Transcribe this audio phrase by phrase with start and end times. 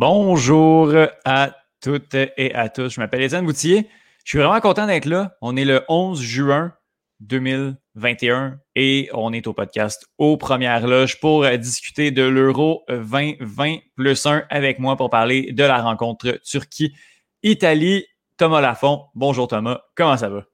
[0.00, 0.94] Bonjour
[1.26, 2.94] à toutes et à tous.
[2.94, 3.86] Je m'appelle Étienne Boutier.
[4.24, 5.36] Je suis vraiment content d'être là.
[5.42, 6.72] On est le 11 juin
[7.20, 14.24] 2021 et on est au podcast aux premières loges pour discuter de l'Euro 2020 plus
[14.24, 18.06] 1 avec moi pour parler de la rencontre Turquie-Italie.
[18.38, 19.04] Thomas Lafont.
[19.14, 19.82] Bonjour Thomas.
[19.94, 20.46] Comment ça va?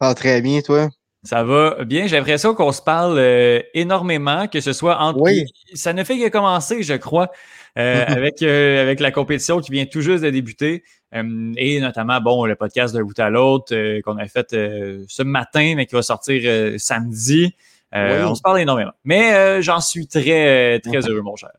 [0.00, 0.90] Ça va très bien, toi?
[1.24, 2.08] Ça va bien.
[2.08, 5.20] J'ai l'impression qu'on se parle euh, énormément, que ce soit entre.
[5.20, 5.44] Oui.
[5.72, 7.30] Ça ne fait que commencer, je crois,
[7.78, 10.82] euh, avec, euh, avec la compétition qui vient tout juste de débuter.
[11.12, 15.86] et notamment, bon, le podcast d'un bout à l'autre qu'on a fait ce matin, mais
[15.86, 17.54] qui va sortir samedi.
[17.92, 18.92] On se parle énormément.
[19.04, 21.52] Mais j'en suis très, très heureux, mon cher.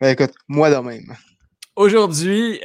[0.00, 1.14] Ben, écoute, moi de même.
[1.78, 2.60] Aujourd'hui,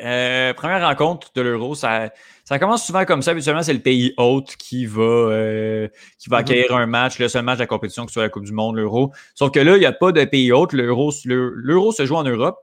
[0.55, 2.09] première rencontre de l'Euro, ça
[2.43, 3.31] ça commence souvent comme ça.
[3.31, 5.87] Habituellement, c'est le pays hôte qui va, euh,
[6.19, 6.41] qui va mhm.
[6.41, 8.51] accueillir un match, le seul match de la compétition, que ce soit la Coupe du
[8.51, 9.13] Monde, l'Euro.
[9.33, 10.73] Sauf que là, il n'y a pas de pays hôte.
[10.73, 12.59] L'Euro, l'Euro se joue en Europe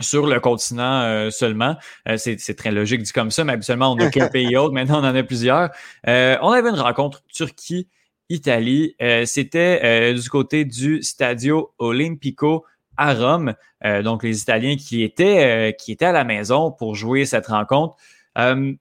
[0.00, 1.76] sur le continent euh, seulement.
[2.08, 4.72] Euh, c'est très logique dit comme ça, mais habituellement, on n'a qu'un pays hôte.
[4.72, 5.70] Maintenant, on en a plusieurs.
[6.04, 8.96] on avait une rencontre Turquie-Italie.
[9.24, 12.64] C'était du côté du Stadio Olimpico
[12.96, 13.54] à Rome.
[14.02, 17.96] donc, les Italiens qui étaient, qui étaient à la maison pour jouer cette rencontre.
[18.38, 18.74] Euh,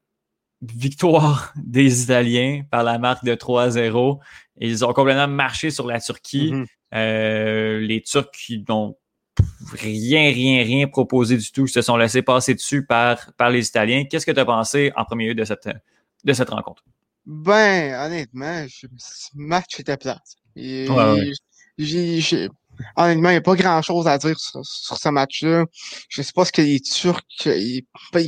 [0.61, 4.19] victoire des Italiens par la marque de 3-0.
[4.57, 6.53] Ils ont complètement marché sur la Turquie.
[6.93, 8.95] Euh, les Turcs qui n'ont
[9.73, 14.05] rien, rien, rien proposé du tout, se sont laissés passer dessus par, par les Italiens.
[14.05, 15.69] Qu'est-ce que tu as pensé en premier lieu de cette,
[16.23, 16.83] de cette rencontre?
[17.25, 18.85] Ben, honnêtement, ce
[19.33, 20.35] match était plate.
[20.55, 22.49] J'ai
[22.95, 25.65] Honnêtement, il n'y a pas grand-chose à dire sur, ce match-là.
[26.09, 27.83] Je ne sais pas ce que les Turcs ils,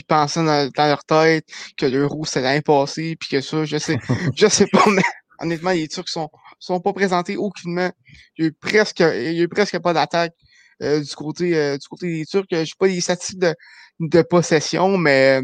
[0.07, 1.45] pensaient dans, leur tête,
[1.77, 3.97] que l'euro c'est l'année passée, puis que ça, je sais,
[4.35, 5.03] je sais pas, mais
[5.39, 6.29] honnêtement, les Turcs sont
[6.59, 7.91] sont pas présentés aucunement.
[8.37, 10.33] Il y a eu presque, il y a eu presque pas d'attaque
[10.81, 12.45] euh, du côté euh, du côté des Turcs.
[12.51, 13.55] Je sais pas les statistiques de,
[13.99, 15.41] de possession, mais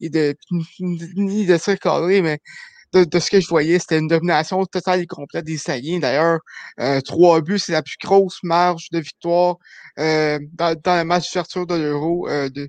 [0.00, 0.34] ni de
[0.80, 2.38] ni de mais
[2.94, 5.98] de, ce que je voyais, c'était une domination totale et complète des Italiens.
[5.98, 6.40] D'ailleurs,
[6.80, 9.56] euh, trois buts, c'est la plus grosse marge de victoire
[9.98, 12.68] euh, dans, dans le match d'ouverture de l'Euro euh, de,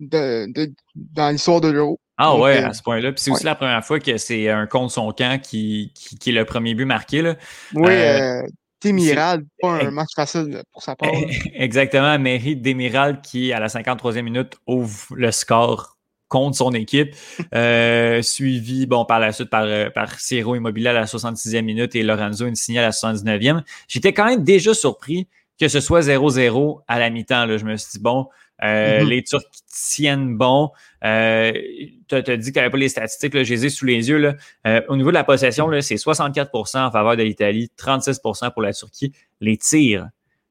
[0.00, 1.98] de, de, dans l'histoire de l'Euro.
[2.18, 3.12] Ah ouais, à ce point-là.
[3.12, 6.30] Puis c'est aussi la première fois que c'est un contre son camp qui, qui, qui,
[6.30, 7.22] est le premier but marqué.
[7.22, 7.36] Là.
[7.74, 7.90] Oui,
[8.82, 11.10] Démiral, pas un match facile pour sa part.
[11.54, 15.96] Exactement, Mairie Démiral qui, à la 53e minute, ouvre le score
[16.32, 17.14] contre son équipe.
[17.54, 21.94] Euh, suivi, bon, par la suite par, euh, par Ciro Immobilier à la 66e minute
[21.94, 23.62] et Lorenzo Insigne à la 79e.
[23.88, 25.28] J'étais quand même déjà surpris
[25.60, 27.46] que ce soit 0-0 à la mi-temps.
[27.58, 28.28] Je me suis dit, bon,
[28.62, 29.08] euh, mm-hmm.
[29.08, 30.70] les Turcs tiennent bon.
[31.04, 31.52] Euh,
[32.08, 34.08] tu as, dit qu'il n'y avait pas les statistiques, là, je les ai sous les
[34.08, 34.18] yeux.
[34.18, 34.34] Là.
[34.66, 38.72] Euh, au niveau de la possession, c'est 64% en faveur de l'Italie, 36% pour la
[38.72, 39.12] Turquie.
[39.40, 40.08] Les tirs,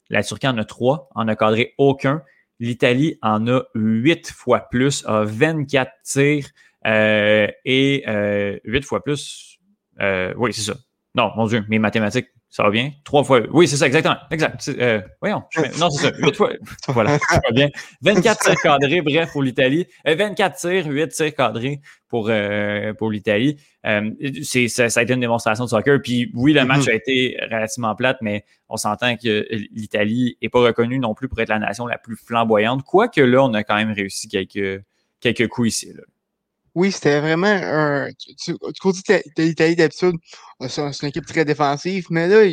[0.10, 2.22] la Turquie en a trois, en a cadré aucun.
[2.62, 6.48] L'Italie en a huit fois plus, a 24 tirs
[6.86, 9.58] euh, et euh, huit fois plus.
[10.00, 10.76] Euh, oui, c'est ça.
[11.16, 12.92] Non, mon Dieu, mes mathématiques, ça va bien?
[13.06, 13.40] Trois fois.
[13.52, 14.18] Oui, c'est ça, exactement.
[14.30, 14.70] Exact.
[14.78, 15.42] Euh, voyons.
[15.80, 16.18] non, c'est ça.
[16.20, 16.52] Huit fois.
[16.90, 17.70] Voilà, ça va bien.
[18.02, 19.88] 24 tirs cadrés, bref, pour l'Italie.
[20.06, 21.80] 24 tirs, 8 tirs cadrés
[22.10, 23.58] pour, euh, pour l'Italie.
[23.86, 24.12] Euh,
[24.68, 26.02] ça, ça, a été une démonstration de soccer.
[26.02, 26.92] Puis oui, le match mm-hmm.
[26.92, 31.40] a été relativement plate, mais on s'entend que l'Italie n'est pas reconnue non plus pour
[31.40, 32.84] être la nation la plus flamboyante.
[32.84, 34.84] Quoique là, on a quand même réussi quelques,
[35.22, 35.94] quelques coups ici.
[35.94, 36.04] Là.
[36.76, 38.10] Oui, c'était vraiment un.
[38.46, 40.16] Du, côté de l'Italie d'habitude,
[40.68, 42.50] c'est une équipe très défensive, mais là,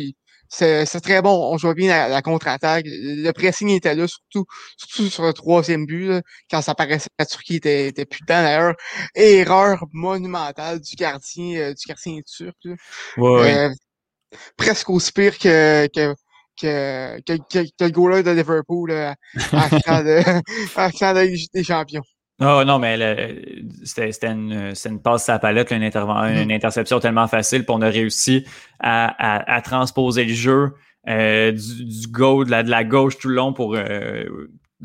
[0.49, 1.53] c'est très bon.
[1.53, 2.85] On joue bien la, contre-attaque.
[2.87, 4.45] Le pressing était là, surtout,
[4.77, 6.21] surtout sur le troisième but,
[6.51, 8.75] quand ça paraissait que la Turquie était, était putain d'ailleurs.
[9.15, 12.57] Erreur monumentale du gardien, euh, du gardien turc.
[12.65, 12.75] Là.
[13.17, 13.73] Ouais, euh,
[14.57, 16.15] presque aussi pire que, que
[16.61, 19.15] que, que, que, le goaler de Liverpool là,
[19.53, 19.69] à,
[20.03, 20.03] la
[21.13, 22.03] de, des champions.
[22.41, 22.97] Oh non, mais
[23.83, 26.43] c'était une, une passe à la palette, une, mm-hmm.
[26.43, 28.45] une interception tellement facile, pour on a réussi
[28.79, 30.73] à, à, transposer le jeu
[31.09, 34.23] euh, du, du go, de la, de la gauche tout le long pour euh,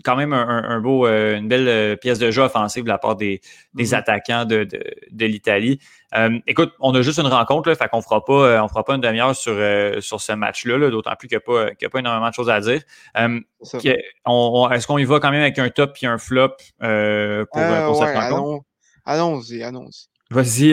[0.03, 3.15] quand même un, beau, euh, une belle euh, pièce de jeu offensive de la part
[3.15, 3.41] des,
[3.75, 3.95] des mm-hmm.
[3.95, 5.79] attaquants de, de, de l'Italie.
[6.17, 8.95] Euh, écoute, on a juste une rencontre, là, fait qu'on fera pas, on fera pas
[8.95, 9.55] une demi-heure sur,
[10.03, 12.51] sur ce match-là, -là, d'autant plus qu'il n'y a, pas, a pas énormément de choses
[12.51, 12.81] à dire.
[13.15, 18.17] Est-ce qu'on y va quand même avec un top et un flop pour, pour cette
[18.17, 18.65] rencontre?
[19.05, 20.09] Allons-y, allons-y.
[20.31, 20.73] Vas-y,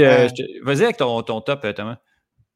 [0.64, 1.98] vas-y avec ton, ton top, Thomas.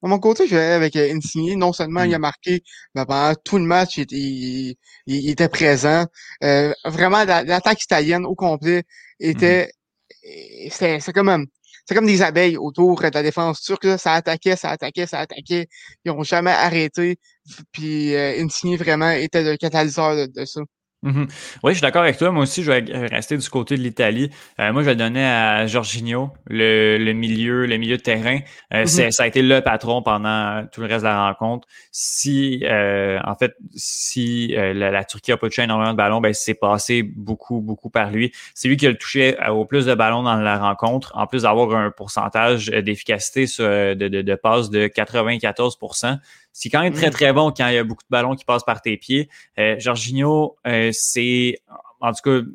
[0.03, 1.57] De mon côté, je vais avec euh, Insigne.
[1.57, 2.21] Non seulement il a mm.
[2.21, 2.63] marqué,
[2.94, 4.75] mais pendant tout le match, il,
[5.07, 6.06] était présent.
[6.44, 8.83] Euh, vraiment, l'attaque italienne au complet
[9.19, 9.71] était,
[10.24, 11.00] mm-hmm.
[11.00, 11.47] c'est comme
[11.86, 14.00] c'est comme des abeilles autour de la défense turque.
[14.00, 15.68] Ça attaquait, ça attaquait, ça attaquait.
[16.03, 17.19] Ils n'ont jamais arrêté.
[17.71, 20.62] Puis euh, Insigne vraiment était le catalyseur de, ça.
[21.06, 21.28] Mhm.
[21.62, 22.31] Oui, je suis d'accord avec toi.
[22.31, 24.31] Moi aussi, je vais rester du côté de l'Italie.
[24.60, 28.40] Euh, moi, je vais donner à Jorginho, le, le milieu, le milieu de terrain.
[28.74, 29.12] Euh, mhm.
[29.12, 31.68] Ça a été le patron pendant tout le reste de la rencontre.
[31.92, 36.56] Si, euh, en fait, si la, Turquie a pas touché énormément de ballons, ben c'est
[36.56, 38.31] passé beaucoup, beaucoup par lui.
[38.56, 41.44] C'est lui qui a le touché au plus de ballons dans la rencontre, en plus
[41.44, 45.78] d'avoir un pourcentage d'efficacité de, de, de passe de 94
[46.57, 47.12] c'est quand même très, mm.
[47.12, 49.28] très bon quand il y a beaucoup de ballons qui passent par tes pieds.
[49.60, 51.60] Euh, Jorginho, euh, c'est
[52.00, 52.46] en tout cas,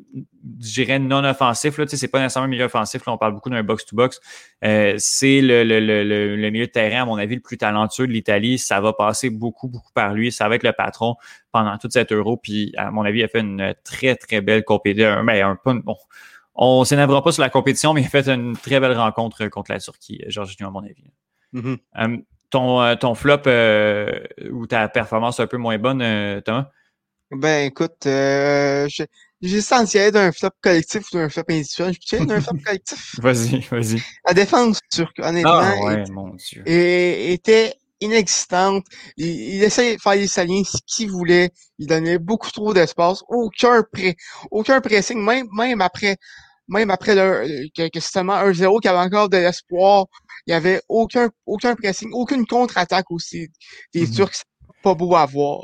[0.59, 1.77] je dirais non offensif.
[1.77, 3.05] Là, c'est pas nécessairement un milieu offensif.
[3.05, 4.19] Là, on parle beaucoup d'un box-to-box.
[4.63, 8.07] Euh, c'est le, le, le, le, milieu de terrain, à mon avis, le plus talentueux
[8.07, 8.57] de l'Italie.
[8.57, 10.31] Ça va passer beaucoup, beaucoup par lui.
[10.31, 11.15] Ça va être le patron
[11.51, 12.37] pendant toute cette euro.
[12.37, 15.21] Puis, à mon avis, il a fait une très, très belle compétition.
[15.23, 15.97] Mais un, bon,
[16.55, 19.71] on s'énervera pas sur la compétition, mais il a fait une très belle rencontre contre
[19.71, 21.11] la Turquie, Jorginho, à mon avis.
[21.53, 22.17] Mm-hmm euh,
[22.51, 24.11] ton flop euh,
[24.51, 26.67] ou ta performance un peu moins bonne, euh, Thomas?
[27.31, 28.87] Ben écoute, euh,
[29.41, 31.93] j'ai senti être d'un flop collectif ou d'un flop individuel.
[31.93, 33.15] Je peux d'un flop collectif?
[33.19, 34.01] vas-y, vas-y.
[34.27, 36.63] La défense turque, honnêtement, ah, ouais, était, mon Dieu.
[36.65, 38.85] était inexistante.
[39.15, 41.51] Il, il, essayait de faire les saliens ce qu'il voulait.
[41.77, 43.23] Il donnait beaucoup trop d'espace.
[43.29, 44.17] Aucun pré,
[44.49, 46.17] aucun pressing, même, même après,
[46.67, 50.05] même après le, que, que seulement 1-0 qui avait encore de l'espoir
[50.47, 53.49] il y avait aucun, aucun pressing, aucune contre-attaque aussi
[53.93, 54.43] des mm Turcs.
[54.83, 55.61] Pas beau à voir.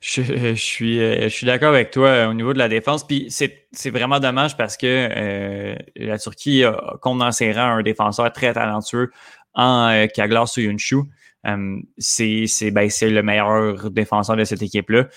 [0.00, 3.06] Je, suis, euh, je suis d'accord avec toi euh, au niveau de la défense.
[3.06, 9.10] Puis c'est, vraiment dommage parce que euh, la Turquie a condensé un défenseur très talentueux
[9.52, 10.96] en euh, Kaglar Soyuncu.
[11.98, 15.08] c'est, c'est, ben, c'est le meilleur défenseur de cette équipe-là.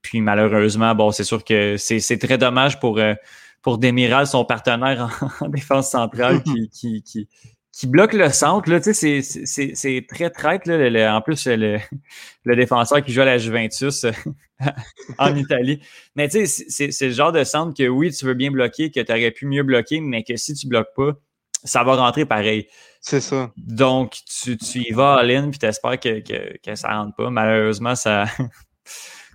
[0.00, 2.98] puis malheureusement, bon, c'est sûr que c'est, c'est très dommage pour,
[3.62, 7.28] pour Demiral, son partenaire en, défense centrale, qui, qui, qui,
[7.72, 8.70] qui bloque le centre.
[8.70, 10.66] Là, c'est, très traite.
[10.66, 11.78] Là, en plus, le,
[12.44, 14.04] le, défenseur qui joue à la Juventus
[15.18, 15.80] en Italie.
[16.14, 19.00] Mais tu sais, c'est, le genre de centre que oui, tu veux bien bloquer, que
[19.00, 21.12] tu aurais pu mieux bloquer, mais que si tu bloques pas,
[21.64, 22.66] ça va rentrer pareil.
[23.00, 23.52] C'est ça.
[23.56, 27.16] Donc, tu, tu y vas à l'in puis tu espères que, que, que ça rentre
[27.16, 27.30] pas.
[27.30, 28.26] Malheureusement, ça.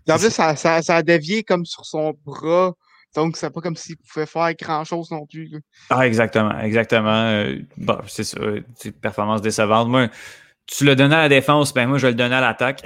[0.10, 2.76] en plus, ça, ça, ça a dévié comme sur son bras
[3.18, 5.50] donc, c'est pas comme s'il pouvait faire grand-chose non plus.
[5.90, 7.10] Ah, exactement, exactement.
[7.10, 8.40] Euh, bon, c'est ça,
[8.76, 9.90] c'est performance décevante.
[9.90, 10.10] Moi,
[10.68, 12.84] tu le donnais à la défense, ben moi, je le donnais à l'attaque.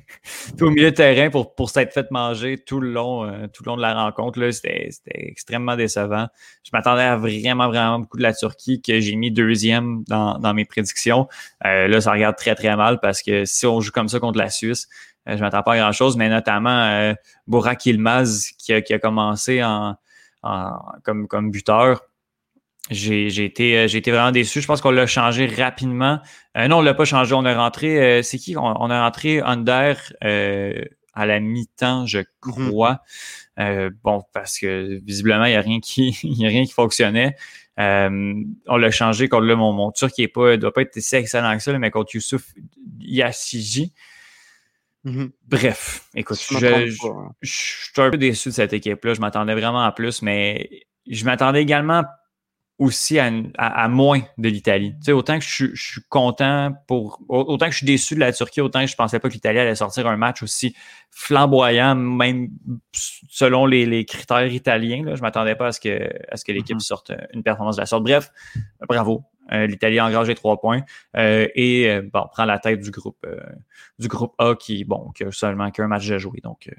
[0.60, 3.70] au milieu de terrain pour, pour s'être fait manger tout le long, euh, tout le
[3.70, 4.38] long de la rencontre.
[4.38, 6.28] Là, c'était, extrêmement décevant.
[6.62, 10.54] Je m'attendais à vraiment, vraiment beaucoup de la Turquie que j'ai mis deuxième dans, dans
[10.54, 11.26] mes prédictions.
[11.66, 14.38] Euh, là, ça regarde très, très mal parce que si on joue comme ça contre
[14.38, 17.14] la Suisse, euh, je m'attends pas à grand-chose, mais notamment euh,
[17.46, 19.96] Burak Ilmaz qui a, qui a commencé en,
[21.02, 22.02] comme, comme buteur.
[22.90, 24.60] J'ai été, euh, j'ai été vraiment déçu.
[24.60, 26.20] Je pense qu'on l'a changé rapidement.
[26.58, 27.34] Euh, non, on l'a pas changé.
[27.34, 28.22] On a rentré.
[28.22, 28.56] c'est qui?
[28.58, 29.96] On, a rentré Under
[31.16, 32.68] à la mi-temps, je mhm.
[32.68, 33.00] crois.
[34.02, 37.36] bon, parce que visiblement, il n'y a rien qui, y a rien qui fonctionnait.
[37.78, 41.16] on l'a changé contre le mon, mon Turc qui est pas, doit pas être si
[41.16, 42.52] excellent que ça, mais contre Youssouf
[43.00, 43.94] Yassiji.
[45.04, 45.32] Mhm.
[45.46, 46.86] Bref, écoute, je,
[47.42, 49.14] je, suis un peu déçu de cette équipe-là.
[49.14, 52.04] Je m'attendais vraiment à plus, mais je m'attendais également
[52.78, 54.94] aussi à, à, moins de l'Italie.
[54.98, 57.20] Tu sais, autant que je, je, suis content pour.
[57.28, 59.60] Autant que je suis déçu de la Turquie, autant que je pensais pas que l'Italie
[59.60, 60.74] allait sortir un match aussi
[61.10, 62.48] flamboyant, même
[63.28, 65.04] selon les, les critères italiens.
[65.04, 65.14] Là.
[65.14, 66.80] Je m'attendais pas à ce que, à ce que l'équipe mhm.
[66.80, 68.02] sorte une performance de la sorte.
[68.02, 68.30] Bref,
[68.88, 69.22] bravo.
[69.52, 70.82] Euh, L'Italie a engagé trois points
[71.16, 73.26] euh, et euh, bon, prend la tête du groupe
[73.98, 76.40] du groupe A qui, bon, qui a seulement qu'un match à jouer.
[76.42, 76.70] Donc,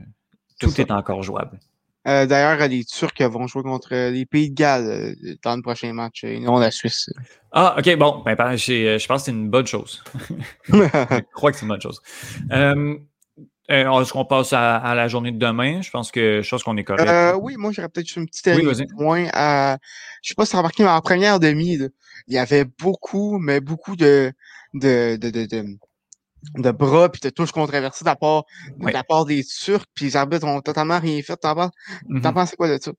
[0.59, 1.59] tout est, encore jouable.
[2.05, 6.39] D'ailleurs, les Turcs vont jouer contre les Pays de Galles dans le prochain match et
[6.39, 7.09] non la Suisse.
[7.51, 10.03] Ah, ok, bon, ben, je pense que c'est une bonne chose.
[10.69, 12.01] je crois que c'est une bonne chose.
[13.67, 15.81] Est-ce qu'on passe à, la journée de demain?
[15.81, 17.37] Je pense que je pense qu'on est correct.
[17.41, 19.77] oui, moi j'aurais peut-être une petite oui, point à.
[20.21, 21.79] Je sais pas si remarqué, mais en première demi,
[22.27, 24.31] il y avait beaucoup, mais beaucoup de,
[24.73, 25.65] de, de, de,
[26.57, 28.43] de, bras puis de touches controversées de la part,
[28.77, 31.37] de la part des Turcs, puis les arbitres ont totalement rien fait.
[31.37, 31.71] T'en penses,
[32.09, 32.55] mm-hmm.
[32.55, 32.91] quoi de ça?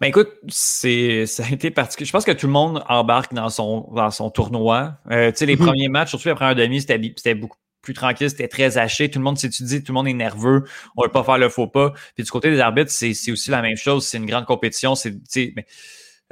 [0.00, 2.06] Ben écoute, c'est ça a été particulier.
[2.06, 4.98] Je pense que tout le monde embarque dans son dans son tournoi.
[5.10, 5.64] Euh, tu sais, les mm-hmm.
[5.64, 9.10] premiers matchs, surtout après un demi, c'était beaucoup plus tranquille, c'était très haché.
[9.10, 10.64] Tout le monde s'étudie, tout le monde est nerveux.
[10.96, 11.92] On veut pas faire le faux pas.
[12.14, 14.06] Puis du côté des arbitres, c'est aussi la même chose.
[14.06, 14.94] C'est une grande compétition.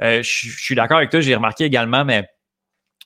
[0.01, 2.27] Euh, je, suis d'accord avec toi, j'ai remarqué également, mais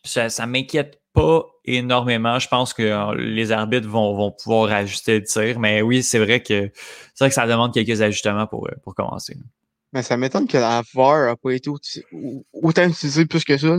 [0.03, 2.39] ça, ça m'inquiète pas énormément.
[2.39, 5.59] Je pense que euh, les arbitres vont, pouvoir ajuster le tir.
[5.59, 6.71] Mais oui, c'est vrai que
[7.13, 9.37] c'est vrai que ça demande quelques ajustements pour, euh, commencer.
[9.93, 11.69] Mais ça m'étonne que la VAR n'a pas été
[12.53, 13.77] autant utilisée plus que ça.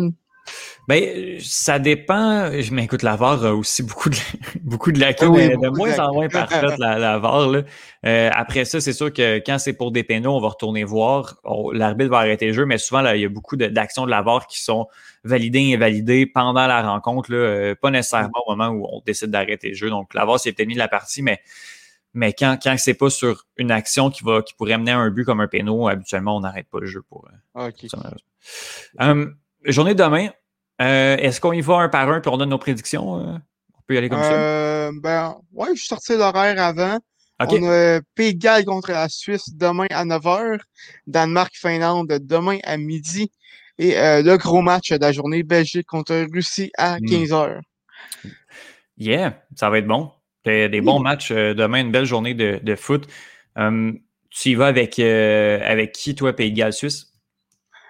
[0.88, 2.50] Ben, ça dépend.
[2.52, 4.16] Je m'écoute, la VAR a aussi beaucoup de,
[4.60, 7.48] beaucoup de lacunes, ah de moins en moins parfaite, la, la VAR.
[7.48, 7.62] Là.
[8.04, 11.36] Euh, après ça, c'est sûr que quand c'est pour des pénaux, on va retourner voir.
[11.72, 14.22] L'arbitre va arrêter le jeu, mais souvent, là, il y a beaucoup d'actions de, la
[14.22, 14.88] VAR qui sont
[15.24, 19.30] validées et invalidées pendant la rencontre, là, euh, pas nécessairement au moment où on décide
[19.30, 19.88] d'arrêter le jeu.
[19.88, 21.40] Donc, la VAR, c'est peut-être mis de la partie, mais
[22.14, 25.10] mais quand, quand c'est pas sur une action qui, va, qui pourrait mener à un
[25.10, 27.26] but comme un pénaux, habituellement, on n'arrête pas le jeu pour.
[27.56, 27.88] Euh, okay.
[28.98, 30.28] um, journée de demain,
[30.80, 33.18] euh, est-ce qu'on y va un par un puis on donne nos prédictions?
[33.18, 33.36] Euh?
[33.76, 34.90] On peut y aller comme ça?
[35.02, 36.98] Ben, ouais, je suis sorti l'horaire avant.
[37.40, 40.60] On a Pays de contre la Suisse demain à 9h.
[41.06, 43.32] Danemark-Finlande demain à midi.
[43.78, 47.58] Et le gros match de la journée, Belgique contre Russie à 15h.
[48.24, 48.28] Hmm.
[48.98, 50.12] Yeah, ça va être bon.
[50.44, 53.08] Des, des bons matchs demain, une belle journée de, de foot.
[53.56, 53.98] Um,
[54.30, 57.11] tu y vas avec, avec qui, toi, Pays de Galles Suisse?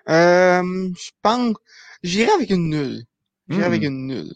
[0.06, 1.54] Je pense.
[2.02, 3.04] J'irai avec une nulle.
[3.48, 3.86] J'irai avec hmm.
[3.86, 4.34] une nulle.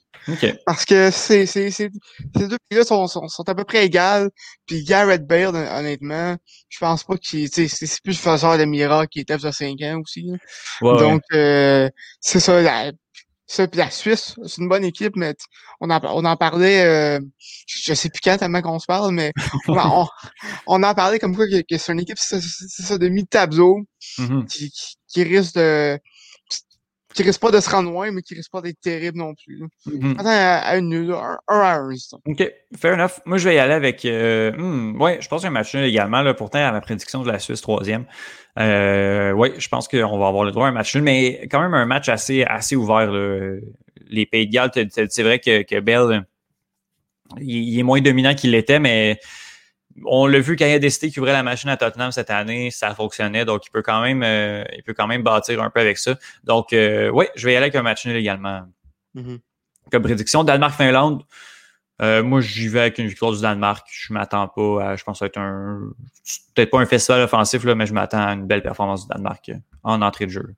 [0.65, 1.91] Parce que c'est, c'est, c'est,
[2.37, 4.31] ces deux pays-là sont, sont, sont, à peu près égales.
[4.67, 6.37] Puis Garrett Bale, honnêtement,
[6.69, 9.81] je pense pas qu'il c'est, c'est plus le faiseur de miracles qui était il 5
[9.83, 10.33] ans aussi.
[10.81, 11.89] Donc, euh,
[12.21, 12.61] c'est ça.
[12.61, 12.93] La,
[13.47, 15.35] ça, puis la Suisse, c'est une bonne équipe, mais
[15.81, 17.21] on en, on en parlait, euh,
[17.67, 19.33] je sais plus quand tellement qu'on se parle, mais
[19.69, 20.07] on,
[20.67, 23.83] on, en parlait comme quoi que, que c'est une équipe, c'est ça, de mi-tableau,
[24.19, 24.47] mm-hmm.
[24.47, 24.73] qui,
[25.07, 25.99] qui risque de
[27.17, 29.65] qui risque pas de se rendre loin, mais qui risque pas d'être terrible non plus.
[29.89, 30.21] Mm-hmm.
[30.21, 31.95] Attends, à, une un, à un.
[32.27, 33.21] OK, fair enough.
[33.25, 34.05] Moi, je vais y aller avec.
[34.05, 36.23] Euh, hmm, ouais, je pense un match nul également.
[36.23, 38.05] Là, pourtant, à ma prédiction de la Suisse troisième.
[38.59, 41.61] Euh, oui, je pense qu'on va avoir le droit à un match nul, mais quand
[41.61, 43.11] même un match assez, assez ouvert.
[43.11, 43.57] Là.
[44.09, 44.71] Les Pays de Galles,
[45.09, 46.25] c'est vrai que, que Bell,
[47.41, 49.19] il est moins dominant qu'il l'était, mais
[50.05, 52.71] on l'a vu quand il a décidé qu'il ouvrait la machine à Tottenham cette année,
[52.71, 55.81] ça fonctionnait, donc il peut quand même, euh, il peut quand même bâtir un peu
[55.81, 56.17] avec ça.
[56.45, 58.63] Donc, euh, oui, je vais y aller avec un match nul également.
[59.15, 59.39] Mm-hmm.
[59.91, 61.23] Comme prédiction, Danemark-Finlande,
[62.03, 63.87] euh, moi j'y vais avec une victoire du Danemark.
[63.91, 65.81] Je m'attends pas à, je pense, être un,
[66.55, 69.51] peut-être pas un festival offensif, là, mais je m'attends à une belle performance du Danemark
[69.83, 70.55] en entrée de jeu.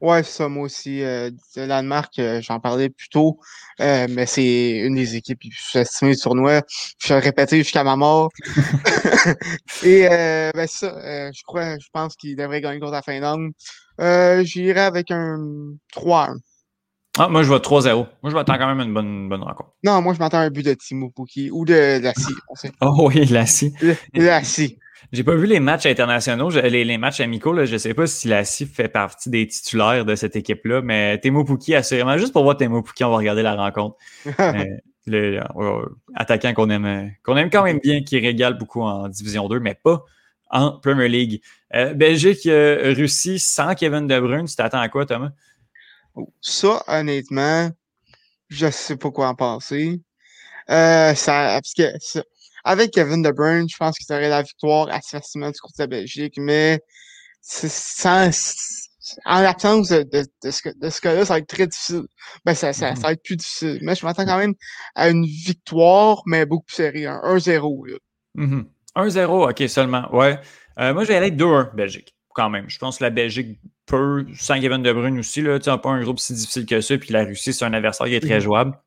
[0.00, 1.02] Ouais, ça, moi aussi.
[1.02, 3.40] Euh, le Danemark, euh, j'en parlais plus tôt,
[3.80, 5.40] euh, mais c'est une des équipes
[5.74, 6.62] estimées du tournoi.
[7.02, 8.30] Je vais répéter jusqu'à ma mort.
[9.82, 13.50] Et euh, ben ça, je crois, je pense qu'il devrait gagner contre la Finlande.
[14.44, 15.38] J'irai avec un
[15.96, 16.36] 3-1.
[17.20, 18.06] Ah, moi, je vois 3-0.
[18.22, 19.70] Moi, je m'attends quand même à une bonne, bonne rencontre.
[19.82, 22.34] Non, moi, je m'attends à un but de Timo Pouki ou de Lassie.
[22.80, 23.74] Oh oui, Lassie.
[24.14, 24.78] Lassie.
[25.12, 27.52] J'ai pas vu les matchs internationaux, les, les matchs amicaux.
[27.52, 31.18] Là, je sais pas si la CIF fait partie des titulaires de cette équipe-là, mais
[31.18, 33.96] Temo Pouki, assurément, juste pour voir Temo Pouki, on va regarder la rencontre.
[34.40, 34.64] euh,
[35.06, 35.40] le
[36.14, 39.74] attaquant qu'on aime, qu'on aime quand même bien, qui régale beaucoup en Division 2, mais
[39.74, 40.04] pas
[40.50, 41.42] en Premier League.
[41.74, 45.30] Euh, Belgique, euh, Russie, sans Kevin De Bruyne, tu t'attends à quoi, Thomas?
[46.40, 47.70] Ça, honnêtement,
[48.48, 50.00] je sais pas quoi en penser.
[50.70, 52.22] Euh, ça, parce que ça,
[52.68, 55.82] avec Kevin De Bruyne, je pense qu'il aurait la victoire assez facilement du côté de
[55.84, 56.80] la Belgique, mais
[57.40, 58.30] sans,
[59.24, 62.02] en l'absence de, de, de, ce, de ce cas-là, ça va être très difficile.
[62.44, 63.78] Ben, ça, ça, ça va être plus difficile.
[63.80, 64.52] Mais je m'attends quand même
[64.94, 67.04] à une victoire, mais beaucoup plus serrée.
[67.04, 67.96] 1-0.
[68.36, 69.50] 1-0, mm-hmm.
[69.50, 70.14] OK, seulement.
[70.14, 70.38] Ouais.
[70.78, 72.68] Euh, moi, je vais aller avec 2-1, Belgique, quand même.
[72.68, 76.02] Je pense que la Belgique peut, sans Kevin De Bruyne aussi, là, tu pas un
[76.02, 78.42] groupe si difficile que ça, puis la Russie, c'est un adversaire qui est très mm-hmm.
[78.42, 78.78] jouable.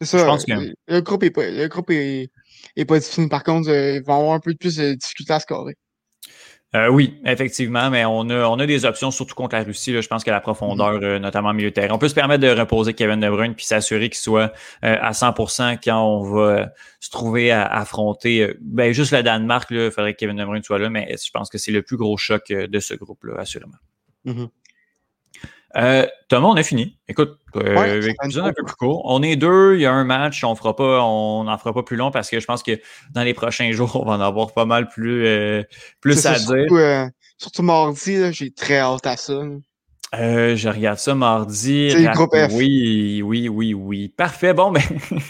[0.00, 0.18] C'est ça.
[0.18, 0.52] Je pense que...
[0.86, 2.30] Le groupe est pas, le groupe est,
[2.76, 3.28] et pas difficile.
[3.28, 5.74] Par contre, euh, ils vont avoir un peu plus de difficulté à scorer.
[6.74, 9.90] Euh, oui, effectivement, mais on a, on a des options, surtout contre la Russie.
[9.90, 11.04] Là, je pense que la profondeur, mm-hmm.
[11.04, 11.94] euh, notamment milieu de terrain.
[11.94, 14.52] On peut se permettre de reposer Kevin De Bruyne puis s'assurer qu'il soit
[14.82, 19.68] à 100% quand on va se trouver à, affronter ben, juste le Danemark.
[19.70, 21.96] Il faudrait que Kevin De Bruyne soit là, mais je pense que c'est le plus
[21.96, 23.78] gros choc de ce groupe-là, assurément.
[24.26, 24.48] Mm-hmm.
[25.76, 26.98] Euh, Thomas, on a fini.
[27.08, 29.02] Écoute, euh, un peu plus court.
[29.04, 31.82] On est deux, il y a un match, on fera pas, on n'en fera pas
[31.82, 32.80] plus long parce que je pense que
[33.12, 35.62] dans les prochains jours, on va en avoir pas mal plus, euh,
[36.00, 36.46] plus à dire.
[36.46, 37.06] Surtout, euh,
[37.36, 39.40] surtout mardi, j'ai très hâte à ça.
[40.14, 41.90] Euh, je regarde ça mardi.
[41.90, 42.50] C'est le groupe F.
[42.54, 44.08] Oui, oui, oui, oui.
[44.08, 44.54] Parfait.
[44.54, 44.82] Bon, ben,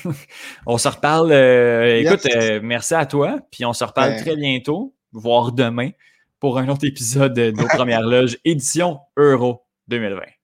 [0.67, 1.33] on se reparle.
[1.33, 2.29] écoute,
[2.63, 3.41] merci à toi.
[3.51, 5.91] Puis on se reparle très bientôt, voire demain,
[6.39, 10.38] pour un autre épisode de nos premières loges, édition Euro 2020.